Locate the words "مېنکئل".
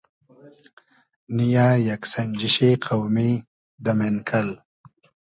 3.97-4.49